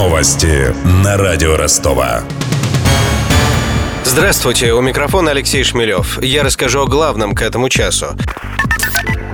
[0.00, 2.22] Новости на радио Ростова.
[4.02, 6.22] Здравствуйте, у микрофона Алексей Шмелев.
[6.22, 8.16] Я расскажу о главном к этому часу.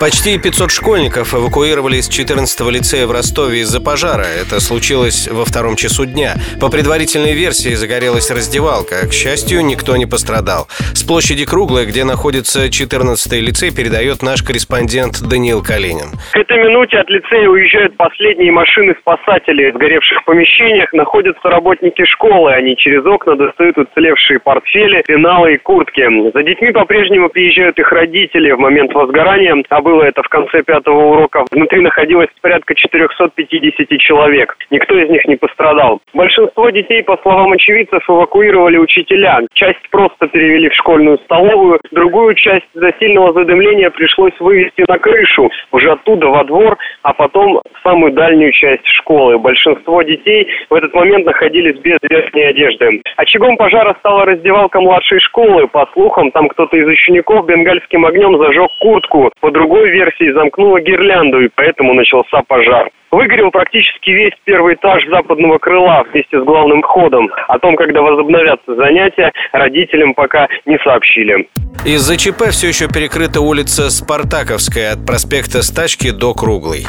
[0.00, 4.24] Почти 500 школьников эвакуировали из 14-го лицея в Ростове из-за пожара.
[4.24, 6.36] Это случилось во втором часу дня.
[6.58, 9.06] По предварительной версии загорелась раздевалка.
[9.06, 10.68] К счастью, никто не пострадал.
[10.96, 16.16] С площади Круглой, где находится 14-й лицей, передает наш корреспондент Даниил Калинин.
[16.32, 19.70] К этой минуте от лицея уезжают последние машины спасателей.
[19.70, 22.54] В сгоревших помещениях находятся работники школы.
[22.54, 26.08] Они через окна достают уцелевшие портфели, пеналы и куртки.
[26.32, 28.52] За детьми по-прежнему приезжают их родители.
[28.52, 31.44] В момент возгорания об было это в конце пятого урока.
[31.50, 34.56] Внутри находилось порядка 450 человек.
[34.70, 36.00] Никто из них не пострадал.
[36.14, 39.40] Большинство детей, по словам очевидцев, эвакуировали учителя.
[39.54, 45.50] Часть просто перевели в школьную столовую, другую часть за сильного задымления пришлось вывести на крышу,
[45.72, 49.38] уже оттуда во двор, а потом в самую дальнюю часть школы.
[49.38, 53.02] Большинство детей в этот момент находились без верхней одежды.
[53.16, 55.66] Очагом пожара стала раздевалка младшей школы.
[55.66, 59.32] По слухам, там кто-то из учеников бенгальским огнем зажег куртку.
[59.40, 62.90] По другой версии замкнула гирлянду, и поэтому начался пожар.
[63.10, 67.28] Выгорел практически весь первый этаж западного крыла вместе с главным входом.
[67.48, 71.48] О том, когда возобновятся занятия, родителям пока не сообщили.
[71.84, 76.84] Из-за ЧП все еще перекрыта улица Спартаковская от проспекта Стачки до Круглой.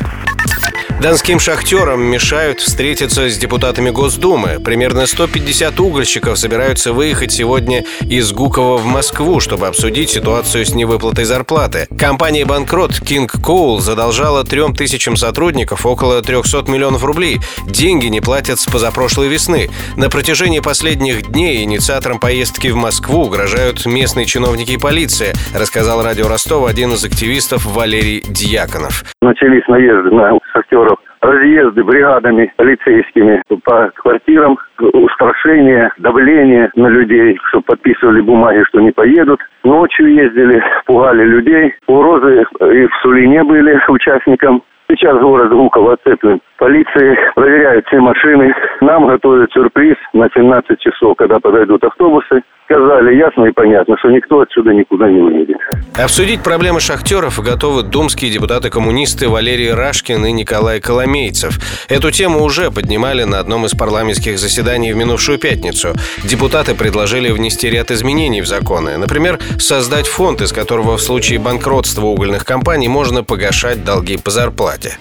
[1.02, 4.60] Донским шахтерам мешают встретиться с депутатами Госдумы.
[4.64, 11.24] Примерно 150 угольщиков собираются выехать сегодня из Гукова в Москву, чтобы обсудить ситуацию с невыплатой
[11.24, 11.88] зарплаты.
[11.98, 17.40] Компания «Банкрот» King Coal задолжала трем тысячам сотрудников около 300 миллионов рублей.
[17.66, 19.70] Деньги не платят с позапрошлой весны.
[19.98, 26.28] На протяжении последних дней инициаторам поездки в Москву угрожают местные чиновники и полиция, рассказал радио
[26.28, 29.04] Ростова один из активистов Валерий Дьяконов.
[29.24, 30.91] Начались наезды на шахтеров
[31.22, 39.40] разъезды бригадами полицейскими по квартирам, устрашение, давление на людей, чтобы подписывали бумаги, что не поедут.
[39.64, 41.74] Ночью ездили, пугали людей.
[41.88, 44.64] Угрозы и в Сулине были участникам.
[44.90, 46.42] Сейчас город Гуково оцеплен.
[46.58, 48.54] Полиции проверяют все машины.
[48.82, 52.42] Нам готовят сюрприз на 17 часов, когда подойдут автобусы
[52.72, 55.58] сказали ясно и понятно, что никто отсюда никуда не уедет.
[55.98, 61.60] Обсудить проблемы шахтеров готовы думские депутаты-коммунисты Валерий Рашкин и Николай Коломейцев.
[61.90, 65.90] Эту тему уже поднимали на одном из парламентских заседаний в минувшую пятницу.
[66.24, 68.98] Депутаты предложили внести ряд изменений в законы.
[68.98, 74.98] Например, создать фонд, из которого в случае банкротства угольных компаний можно погашать долги по зарплате.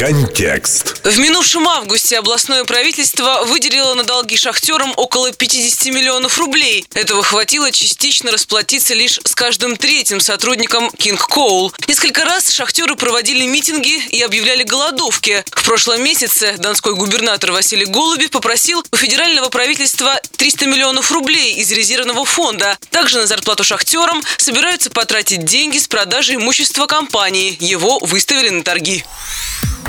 [0.00, 0.96] Контекст.
[1.04, 6.86] В минувшем августе областное правительство выделило на долги шахтерам около 50 миллионов рублей.
[6.94, 11.70] Этого хватило частично расплатиться лишь с каждым третьим сотрудником King Coal.
[11.86, 15.44] Несколько раз шахтеры проводили митинги и объявляли голодовки.
[15.50, 21.70] В прошлом месяце донской губернатор Василий Голубев попросил у федерального правительства 300 миллионов рублей из
[21.72, 22.78] резервного фонда.
[22.90, 27.54] Также на зарплату шахтерам собираются потратить деньги с продажи имущества компании.
[27.60, 29.04] Его выставили на торги.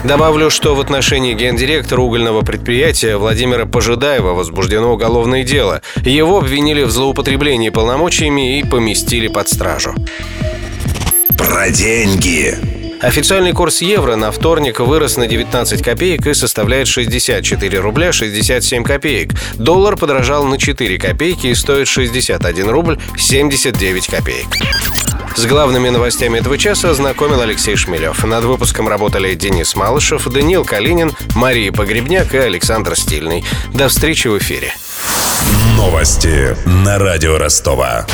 [0.04, 5.82] Добавлю, что в отношении гендиректора угольного предприятия Владимира Пожидаева возбуждено уголовное дело.
[6.04, 9.94] Его обвинили в злоупотреблении полномочиями и поместили под стражу.
[11.38, 12.71] Про деньги.
[13.02, 19.32] Официальный курс евро на вторник вырос на 19 копеек и составляет 64 рубля 67 копеек.
[19.56, 24.48] Доллар подорожал на 4 копейки и стоит 61 рубль 79 копеек.
[25.36, 28.24] С главными новостями этого часа ознакомил Алексей Шмелев.
[28.24, 33.44] Над выпуском работали Денис Малышев, Даниил Калинин, Мария Погребняк и Александр Стильный.
[33.74, 34.74] До встречи в эфире.
[35.76, 38.06] Новости на радио Ростова.